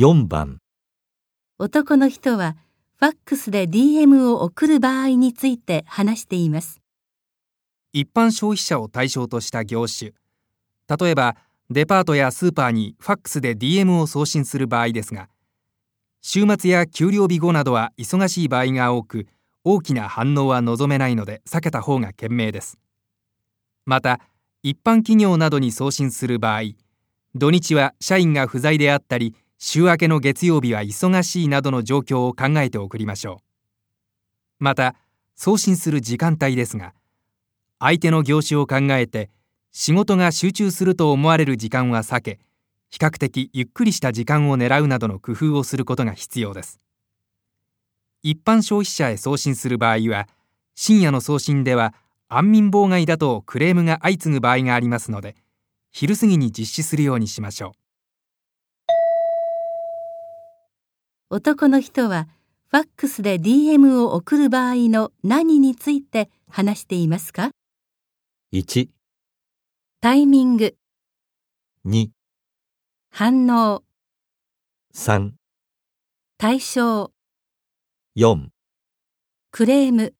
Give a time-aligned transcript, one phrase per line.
[0.00, 0.60] 4番
[1.58, 2.56] 男の人は
[2.96, 6.80] ファックスで DM を送る場合について話しています。
[7.92, 10.12] 一般消費者を対象とした業種
[10.88, 11.36] 例えば
[11.68, 15.28] デパートやスーパーにファックスで DM を送信する場合ですが
[16.22, 19.26] 週末や給料日後などは忙しい場合が多く
[19.64, 22.78] 大きな反応は望めないので避けた方が賢明です
[23.84, 24.20] また
[24.62, 26.62] 一般企業などに送信する場合
[27.34, 33.42] 土日は社員が不在であったり週明けの月曜日は忙しいなどの状況を考えて送りましょ
[34.58, 34.64] う。
[34.64, 34.94] また
[35.36, 36.94] 送信する時間帯ですが
[37.78, 39.28] 相手の業種を考えて
[39.70, 42.40] 仕事が集中すると思われる時間は避け
[42.88, 46.80] 比較的ゆっくりした時間を狙うなどの工夫をすることが必要です。
[48.22, 50.26] 一般消費者へ送信する場合は
[50.74, 51.92] 深夜の送信では
[52.30, 55.36] 安眠妨害だとクレームが相次ぐ場合がありますので
[55.90, 57.79] 昼過ぎに実施するようにしましょう。
[61.32, 62.26] 男の人は
[62.72, 67.52] ファックスで DM を送る場合の何について話していますか
[68.52, 68.88] ？1、
[70.00, 70.74] タイミング、
[71.86, 72.08] 2、
[73.12, 73.84] 反応、
[74.92, 75.30] 3、
[76.36, 77.12] 対象、
[78.16, 78.48] 4
[79.52, 80.14] クレーム。